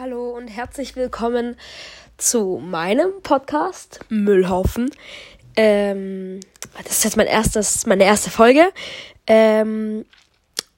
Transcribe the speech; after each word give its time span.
Hallo 0.00 0.30
und 0.30 0.46
herzlich 0.46 0.94
willkommen 0.94 1.56
zu 2.18 2.62
meinem 2.64 3.20
Podcast 3.24 3.98
Müllhaufen. 4.08 4.92
Ähm, 5.56 6.38
das 6.84 6.98
ist 6.98 7.04
jetzt 7.04 7.16
mein 7.16 7.26
erstes, 7.26 7.84
meine 7.84 8.04
erste 8.04 8.30
Folge. 8.30 8.70
Ähm, 9.26 10.04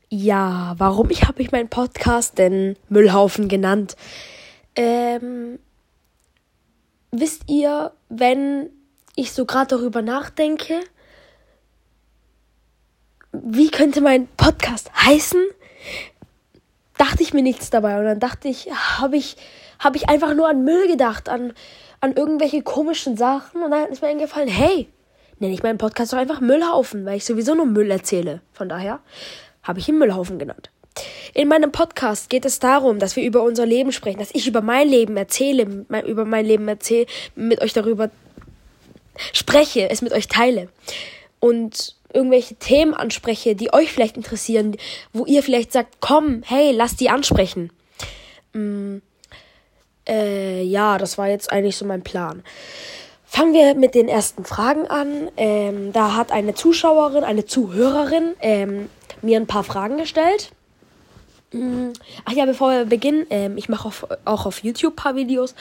ja, 0.09 0.75
warum 0.79 1.11
ich 1.11 1.25
habe 1.29 1.43
ich 1.43 1.53
meinen 1.53 1.69
Podcast 1.69 2.38
denn 2.38 2.79
Müllhaufen 2.88 3.48
genannt? 3.51 3.95
Ähm, 4.74 5.58
wisst 7.10 7.42
ihr, 7.46 7.92
wenn 8.08 8.71
ich 9.16 9.32
so 9.32 9.44
gerade 9.44 9.76
darüber 9.76 10.00
nachdenke, 10.00 10.80
wie 13.32 13.71
könnte 13.71 14.00
mein 14.00 14.28
Podcast 14.38 14.90
heißen? 14.94 15.42
Ich 17.30 17.34
mir 17.34 17.42
nichts 17.42 17.70
dabei. 17.70 17.98
Und 17.98 18.05
dann 18.05 18.20
dachte 18.20 18.48
ich, 18.48 18.69
habe 18.98 19.16
ich, 19.16 19.37
hab 19.79 19.97
ich 19.97 20.09
einfach 20.09 20.34
nur 20.34 20.48
an 20.48 20.65
Müll 20.65 20.89
gedacht, 20.89 21.29
an, 21.29 21.53
an 22.01 22.15
irgendwelche 22.15 22.62
komischen 22.62 23.16
Sachen. 23.16 23.62
Und 23.62 23.70
dann 23.70 23.89
ist 23.89 24.03
mir 24.03 24.09
eingefallen, 24.09 24.48
hey, 24.48 24.89
nenne 25.39 25.55
ich 25.55 25.62
meinen 25.62 25.79
Podcast 25.79 26.12
doch 26.12 26.19
einfach 26.19 26.41
Müllhaufen, 26.41 27.06
weil 27.06 27.16
ich 27.16 27.25
sowieso 27.25 27.55
nur 27.55 27.66
Müll 27.66 27.91
erzähle. 27.91 28.41
Von 28.53 28.69
daher 28.69 29.01
habe 29.62 29.79
ich 29.79 29.89
ihn 29.89 29.98
Müllhaufen 29.98 30.39
genannt. 30.39 30.70
In 31.33 31.48
meinem 31.48 31.70
Podcast 31.70 32.29
geht 32.29 32.45
es 32.45 32.59
darum, 32.59 32.98
dass 32.98 33.16
wir 33.16 33.23
über 33.23 33.42
unser 33.42 33.65
Leben 33.65 33.92
sprechen, 33.92 34.19
dass 34.19 34.34
ich 34.34 34.47
über 34.48 34.61
mein 34.61 34.89
Leben 34.89 35.17
erzähle, 35.17 35.84
über 36.06 36.25
mein 36.25 36.45
Leben 36.45 36.67
erzähle, 36.67 37.06
mit 37.37 37.62
euch 37.62 37.73
darüber 37.73 38.11
spreche, 39.33 39.89
es 39.89 40.03
mit 40.03 40.12
euch 40.12 40.28
teile. 40.28 40.69
Und 41.41 41.97
irgendwelche 42.12 42.55
Themen 42.57 42.95
anspreche, 42.95 43.55
die 43.55 43.73
euch 43.73 43.93
vielleicht 43.93 44.17
interessieren, 44.17 44.77
wo 45.12 45.27
ihr 45.27 45.43
vielleicht 45.43 45.73
sagt, 45.73 45.97
komm, 46.01 46.43
hey, 46.45 46.73
lass 46.73 46.97
die 46.97 47.11
ansprechen. 47.11 47.71
Mm, 48.53 48.98
äh, 50.09 50.62
ja, 50.62 50.98
das 50.98 51.19
war 51.19 51.29
jetzt 51.29 51.53
eigentlich 51.53 51.77
so 51.77 51.84
mein 51.84 52.03
Plan. 52.03 52.42
Fangen 53.25 53.55
wir 53.55 53.75
mit 53.75 53.95
den 53.95 54.09
ersten 54.09 54.45
Fragen 54.45 54.89
an. 54.89 55.31
Ähm, 55.37 55.92
da 55.92 56.17
hat 56.17 56.33
eine 56.33 56.55
Zuschauerin, 56.55 57.23
eine 57.23 57.47
Zuhörerin 57.47 58.34
ähm, 58.41 58.89
mir 59.23 59.39
ein 59.39 59.47
paar 59.47 59.62
Fragen 59.62 59.98
gestellt. 59.98 60.51
Mm, 61.53 61.91
ach 62.25 62.33
ja, 62.33 62.45
bevor 62.45 62.73
wir 62.73 62.84
beginnen, 62.86 63.27
ähm, 63.31 63.57
ich 63.57 63.69
mache 63.69 63.91
auch 64.25 64.47
auf 64.47 64.64
YouTube 64.64 64.95
ein 64.95 64.97
paar 64.97 65.14
Videos. 65.14 65.55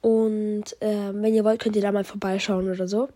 Und 0.00 0.76
ähm, 0.80 1.22
wenn 1.22 1.34
ihr 1.34 1.44
wollt, 1.44 1.62
könnt 1.62 1.76
ihr 1.76 1.82
da 1.82 1.92
mal 1.92 2.04
vorbeischauen 2.04 2.68
oder 2.68 2.88
so. 2.88 3.08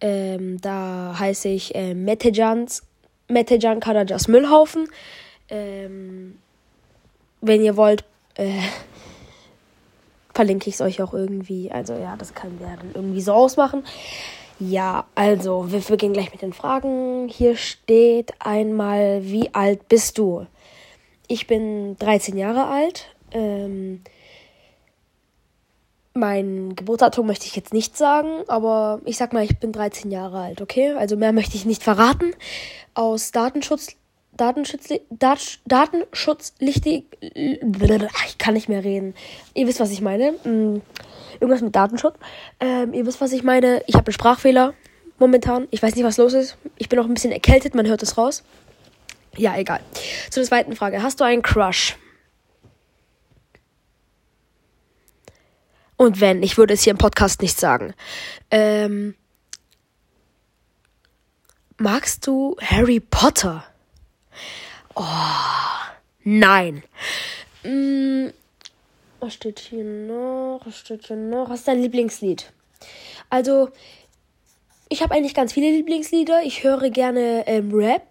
Ähm, 0.00 0.60
da 0.60 1.16
heiße 1.18 1.48
ich 1.48 1.74
äh, 1.74 1.94
Metejans, 1.94 2.82
Metejan 3.28 3.80
Karajas 3.80 4.28
Müllhaufen. 4.28 4.88
Ähm, 5.48 6.38
wenn 7.40 7.62
ihr 7.62 7.76
wollt, 7.76 8.04
äh, 8.34 8.60
verlinke 10.34 10.68
ich 10.68 10.76
es 10.76 10.80
euch 10.80 11.02
auch 11.02 11.12
irgendwie. 11.12 11.70
Also 11.70 11.94
ja, 11.94 12.16
das 12.16 12.34
können 12.34 12.58
wir 12.60 12.68
dann 12.68 12.92
irgendwie 12.94 13.20
so 13.20 13.32
ausmachen. 13.32 13.84
Ja, 14.58 15.06
also 15.14 15.72
wir 15.72 15.80
beginnen 15.80 16.12
gleich 16.12 16.32
mit 16.32 16.42
den 16.42 16.52
Fragen. 16.52 17.28
Hier 17.28 17.56
steht 17.56 18.32
einmal, 18.40 19.20
wie 19.24 19.54
alt 19.54 19.88
bist 19.88 20.18
du? 20.18 20.46
Ich 21.28 21.46
bin 21.46 21.96
13 21.98 22.36
Jahre 22.36 22.66
alt. 22.66 23.06
Ähm, 23.32 24.02
mein 26.14 26.74
Geburtsdatum 26.74 27.26
möchte 27.26 27.46
ich 27.46 27.56
jetzt 27.56 27.72
nicht 27.72 27.96
sagen, 27.96 28.42
aber 28.48 29.00
ich 29.04 29.16
sag 29.16 29.32
mal, 29.32 29.44
ich 29.44 29.58
bin 29.58 29.72
13 29.72 30.10
Jahre 30.10 30.40
alt, 30.40 30.60
okay? 30.60 30.92
Also 30.92 31.16
mehr 31.16 31.32
möchte 31.32 31.56
ich 31.56 31.64
nicht 31.64 31.82
verraten. 31.82 32.32
Aus 32.94 33.30
Datenschutz, 33.30 33.96
Datenschutz, 34.36 34.88
Dat, 35.10 35.60
Datenschutzlichtig, 35.66 37.04
ich 37.20 38.38
kann 38.38 38.54
nicht 38.54 38.68
mehr 38.68 38.82
reden. 38.82 39.14
Ihr 39.54 39.68
wisst, 39.68 39.80
was 39.80 39.90
ich 39.90 40.00
meine. 40.00 40.34
Hm, 40.42 40.82
irgendwas 41.34 41.62
mit 41.62 41.76
Datenschutz. 41.76 42.16
Ähm, 42.58 42.92
ihr 42.92 43.06
wisst, 43.06 43.20
was 43.20 43.32
ich 43.32 43.44
meine. 43.44 43.82
Ich 43.86 43.94
habe 43.94 44.06
einen 44.06 44.14
Sprachfehler 44.14 44.74
momentan. 45.18 45.68
Ich 45.70 45.82
weiß 45.82 45.94
nicht, 45.94 46.04
was 46.04 46.16
los 46.16 46.32
ist. 46.32 46.56
Ich 46.76 46.88
bin 46.88 46.98
auch 46.98 47.04
ein 47.04 47.14
bisschen 47.14 47.32
erkältet, 47.32 47.74
man 47.74 47.86
hört 47.86 48.02
es 48.02 48.18
raus. 48.18 48.42
Ja, 49.36 49.56
egal. 49.56 49.80
Zu 50.30 50.40
der 50.40 50.48
zweiten 50.48 50.74
Frage. 50.74 51.02
Hast 51.02 51.20
du 51.20 51.24
einen 51.24 51.42
Crush? 51.42 51.96
Und 56.00 56.18
wenn, 56.18 56.42
ich 56.42 56.56
würde 56.56 56.72
es 56.72 56.82
hier 56.82 56.92
im 56.92 56.96
Podcast 56.96 57.42
nicht 57.42 57.60
sagen. 57.60 57.92
Ähm, 58.50 59.14
magst 61.76 62.26
du 62.26 62.56
Harry 62.58 63.00
Potter? 63.00 63.66
Oh, 64.94 65.04
nein. 66.24 66.82
Hm, 67.64 68.32
was 69.20 69.34
steht 69.34 69.58
hier 69.58 69.84
noch? 69.84 70.62
Was 70.64 70.78
steht 70.78 71.06
hier 71.06 71.16
noch? 71.16 71.50
Was 71.50 71.58
ist 71.58 71.68
dein 71.68 71.82
Lieblingslied? 71.82 72.50
Also, 73.28 73.68
ich 74.88 75.02
habe 75.02 75.14
eigentlich 75.14 75.34
ganz 75.34 75.52
viele 75.52 75.70
Lieblingslieder. 75.70 76.44
Ich 76.44 76.64
höre 76.64 76.88
gerne 76.88 77.44
ähm, 77.46 77.74
Rap 77.74 78.06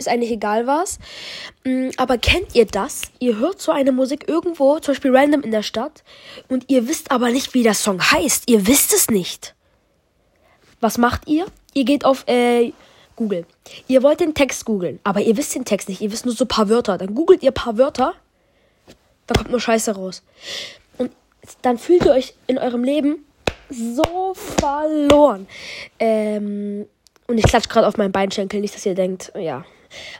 ist 0.00 0.08
eigentlich 0.08 0.32
egal 0.32 0.66
was. 0.66 0.98
Mm, 1.64 1.90
aber 1.96 2.18
kennt 2.18 2.54
ihr 2.54 2.66
das? 2.66 3.02
Ihr 3.20 3.36
hört 3.38 3.60
so 3.60 3.70
eine 3.70 3.92
Musik 3.92 4.28
irgendwo, 4.28 4.78
zum 4.80 4.94
Beispiel 4.94 5.14
random 5.16 5.42
in 5.42 5.50
der 5.50 5.62
Stadt, 5.62 6.02
und 6.48 6.64
ihr 6.68 6.88
wisst 6.88 7.10
aber 7.10 7.30
nicht, 7.30 7.54
wie 7.54 7.62
der 7.62 7.74
Song 7.74 8.00
heißt. 8.00 8.50
Ihr 8.50 8.66
wisst 8.66 8.92
es 8.92 9.10
nicht. 9.10 9.54
Was 10.80 10.98
macht 10.98 11.28
ihr? 11.28 11.46
Ihr 11.74 11.84
geht 11.84 12.04
auf 12.04 12.26
äh, 12.26 12.72
Google. 13.16 13.44
Ihr 13.86 14.02
wollt 14.02 14.20
den 14.20 14.34
Text 14.34 14.64
googeln, 14.64 14.98
aber 15.04 15.20
ihr 15.20 15.36
wisst 15.36 15.54
den 15.54 15.64
Text 15.64 15.88
nicht. 15.88 16.00
Ihr 16.00 16.10
wisst 16.10 16.24
nur 16.24 16.34
so 16.34 16.44
ein 16.44 16.48
paar 16.48 16.68
Wörter. 16.68 16.98
Dann 16.98 17.14
googelt 17.14 17.42
ihr 17.42 17.50
ein 17.50 17.54
paar 17.54 17.76
Wörter. 17.76 18.14
Da 19.26 19.34
kommt 19.34 19.50
nur 19.50 19.60
Scheiße 19.60 19.94
raus. 19.94 20.22
Und 20.98 21.12
dann 21.62 21.78
fühlt 21.78 22.04
ihr 22.06 22.12
euch 22.12 22.34
in 22.46 22.58
eurem 22.58 22.82
Leben 22.82 23.24
so 23.68 24.34
verloren. 24.34 25.46
Ähm, 25.98 26.86
und 27.26 27.38
ich 27.38 27.44
klatsche 27.44 27.68
gerade 27.68 27.86
auf 27.86 27.96
meinen 27.96 28.12
Beinschenkel, 28.12 28.60
nicht, 28.60 28.74
dass 28.74 28.84
ihr 28.86 28.94
denkt, 28.94 29.32
ja, 29.38 29.64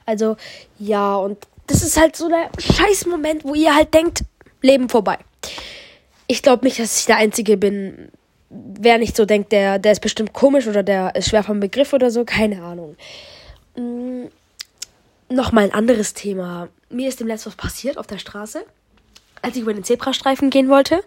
also, 0.07 0.37
ja, 0.79 1.17
und 1.17 1.39
das 1.67 1.83
ist 1.83 1.99
halt 1.99 2.17
so 2.17 2.29
der 2.29 2.51
scheiß 2.59 3.07
Moment, 3.07 3.45
wo 3.45 3.55
ihr 3.55 3.75
halt 3.75 3.95
denkt, 3.95 4.25
Leben 4.63 4.89
vorbei. 4.89 5.19
Ich 6.27 6.43
glaube 6.43 6.65
nicht, 6.65 6.79
dass 6.79 7.01
ich 7.01 7.07
der 7.07 7.17
Einzige 7.17 7.57
bin. 7.57 8.11
Wer 8.51 8.99
nicht 8.99 9.17
so 9.17 9.25
denkt, 9.25 9.53
der, 9.53 9.79
der 9.79 9.93
ist 9.93 10.01
bestimmt 10.01 10.33
komisch 10.33 10.67
oder 10.67 10.83
der 10.83 11.15
ist 11.15 11.29
schwer 11.29 11.45
vom 11.45 11.61
Begriff 11.61 11.93
oder 11.93 12.11
so, 12.11 12.25
keine 12.25 12.63
Ahnung. 12.63 12.97
Hm, 13.77 14.29
Nochmal 15.33 15.65
ein 15.65 15.73
anderes 15.73 16.13
Thema. 16.13 16.69
Mir 16.89 17.09
ist 17.09 17.21
dem 17.21 17.29
letzten 17.29 17.51
was 17.51 17.57
passiert 17.57 17.99
auf 17.99 18.09
der 18.09 18.19
Straße. 18.19 18.65
Als 19.43 19.55
ich 19.55 19.63
über 19.63 19.73
den 19.73 19.85
Zebrastreifen 19.85 20.51
gehen 20.51 20.69
wollte, 20.69 21.05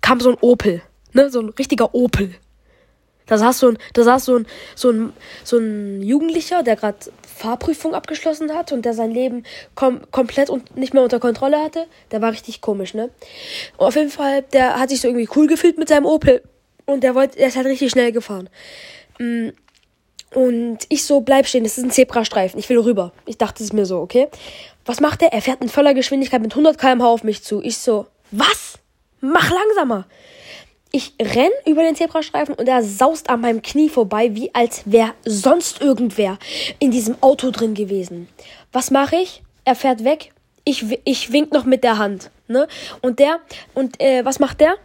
kam 0.00 0.18
so 0.18 0.30
ein 0.30 0.38
Opel. 0.40 0.80
Ne, 1.12 1.28
so 1.28 1.40
ein 1.40 1.50
richtiger 1.50 1.94
Opel. 1.94 2.34
Da 3.26 3.38
saß 3.38 3.58
so 3.58 3.68
ein, 3.68 3.78
da 3.94 4.02
saß 4.02 4.24
so 4.24 4.36
ein, 4.36 4.46
so 4.74 4.90
ein, 4.90 5.12
so 5.44 5.58
ein 5.58 6.02
Jugendlicher, 6.02 6.62
der 6.62 6.76
gerade 6.76 6.98
Fahrprüfung 7.36 7.94
abgeschlossen 7.94 8.54
hat 8.54 8.72
und 8.72 8.84
der 8.84 8.94
sein 8.94 9.10
Leben 9.10 9.44
kom 9.74 10.02
komplett 10.10 10.50
und 10.50 10.76
nicht 10.76 10.94
mehr 10.94 11.02
unter 11.02 11.20
Kontrolle 11.20 11.62
hatte. 11.62 11.86
Der 12.10 12.20
war 12.20 12.32
richtig 12.32 12.60
komisch, 12.60 12.94
ne? 12.94 13.10
Und 13.76 13.86
auf 13.86 13.96
jeden 13.96 14.10
Fall, 14.10 14.42
der 14.52 14.78
hat 14.78 14.90
sich 14.90 15.00
so 15.00 15.08
irgendwie 15.08 15.28
cool 15.34 15.46
gefühlt 15.46 15.78
mit 15.78 15.88
seinem 15.88 16.06
Opel 16.06 16.42
und 16.86 17.02
der 17.02 17.14
wollte, 17.14 17.38
der 17.38 17.48
ist 17.48 17.56
halt 17.56 17.66
richtig 17.66 17.90
schnell 17.90 18.12
gefahren. 18.12 18.48
Mm. 19.18 19.50
Und 20.34 20.78
ich 20.88 21.04
so, 21.04 21.20
bleib 21.20 21.46
stehen, 21.46 21.62
das 21.62 21.78
ist 21.78 21.84
ein 21.84 21.92
Zebrastreifen, 21.92 22.58
ich 22.58 22.68
will 22.68 22.80
rüber. 22.80 23.12
Ich 23.24 23.38
dachte 23.38 23.62
es 23.62 23.72
mir 23.72 23.86
so, 23.86 24.00
okay? 24.00 24.28
Was 24.84 25.00
macht 25.00 25.22
er? 25.22 25.32
Er 25.32 25.40
fährt 25.40 25.62
in 25.62 25.68
voller 25.68 25.94
Geschwindigkeit 25.94 26.42
mit 26.42 26.52
100 26.52 26.76
km/h 26.76 27.06
auf 27.06 27.22
mich 27.22 27.44
zu. 27.44 27.62
Ich 27.62 27.78
so, 27.78 28.06
was? 28.32 28.78
Mach 29.20 29.48
langsamer. 29.50 30.06
Ich 30.96 31.12
renn 31.20 31.50
über 31.66 31.82
den 31.82 31.96
Zebrastreifen 31.96 32.54
und 32.54 32.68
er 32.68 32.84
saust 32.84 33.28
an 33.28 33.40
meinem 33.40 33.62
Knie 33.62 33.88
vorbei, 33.88 34.36
wie 34.36 34.54
als 34.54 34.82
wäre 34.84 35.12
sonst 35.24 35.80
irgendwer 35.80 36.38
in 36.78 36.92
diesem 36.92 37.20
Auto 37.20 37.50
drin 37.50 37.74
gewesen. 37.74 38.28
Was 38.70 38.92
mache 38.92 39.16
ich? 39.16 39.42
Er 39.64 39.74
fährt 39.74 40.04
weg. 40.04 40.30
Ich, 40.62 40.84
ich 41.04 41.32
wink 41.32 41.52
noch 41.52 41.64
mit 41.64 41.82
der 41.82 41.98
Hand. 41.98 42.30
Ne? 42.46 42.68
Und 43.02 43.18
der, 43.18 43.40
und 43.74 44.00
äh, 44.00 44.24
was 44.24 44.38
macht 44.38 44.60
der? 44.60 44.76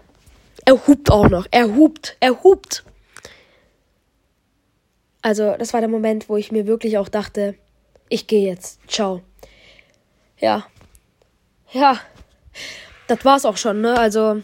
Er 0.65 0.88
hupt 0.88 1.11
auch 1.11 1.29
noch. 1.29 1.45
Er 1.51 1.75
hupt. 1.75 2.17
Er 2.19 2.41
hupt. 2.41 2.83
Also, 5.21 5.57
das 5.59 5.73
war 5.73 5.79
der 5.79 5.89
Moment, 5.89 6.27
wo 6.27 6.38
ich 6.38 6.51
mir 6.51 6.65
wirklich 6.65 6.97
auch 6.97 7.09
dachte, 7.09 7.53
ich 8.07 8.25
gehe 8.25 8.47
jetzt. 8.47 8.79
Ciao. 8.88 9.21
Ja. 10.39 10.65
Ja. 11.71 12.00
Das 13.06 13.23
war's 13.23 13.45
auch 13.45 13.57
schon, 13.57 13.81
ne? 13.81 13.95
Also. 13.95 14.41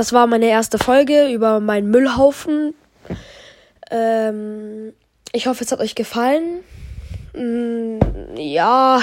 Das 0.00 0.14
war 0.14 0.26
meine 0.26 0.48
erste 0.48 0.78
Folge 0.78 1.28
über 1.30 1.60
meinen 1.60 1.90
Müllhaufen. 1.90 2.72
Ähm, 3.90 4.94
ich 5.30 5.46
hoffe, 5.46 5.62
es 5.62 5.72
hat 5.72 5.80
euch 5.80 5.94
gefallen. 5.94 6.60
Mm, 7.34 7.98
ja, 8.34 9.02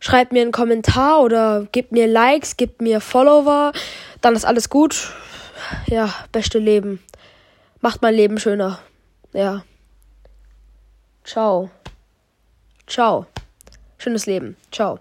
schreibt 0.00 0.32
mir 0.32 0.42
einen 0.42 0.50
Kommentar 0.50 1.20
oder 1.20 1.68
gebt 1.70 1.92
mir 1.92 2.08
Likes, 2.08 2.56
gebt 2.56 2.82
mir 2.82 3.00
Follower. 3.00 3.70
Dann 4.20 4.34
ist 4.34 4.44
alles 4.44 4.68
gut. 4.68 5.12
Ja, 5.86 6.12
beste 6.32 6.58
Leben. 6.58 7.00
Macht 7.80 8.02
mein 8.02 8.16
Leben 8.16 8.40
schöner. 8.40 8.80
Ja. 9.32 9.62
Ciao. 11.22 11.70
Ciao. 12.88 13.26
Schönes 13.96 14.26
Leben. 14.26 14.56
Ciao. 14.72 14.98